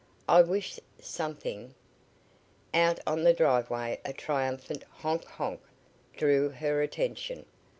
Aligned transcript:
"I 0.27 0.41
wish 0.41 0.79
something" 0.99 1.75
Out 2.73 2.99
on 3.05 3.21
the 3.21 3.35
driveway 3.35 4.01
a 4.03 4.13
triumphant 4.13 4.83
"honk 4.89 5.25
honk!" 5.25 5.61
drew 6.17 6.49
her 6.49 6.81
attention. 6.81 7.45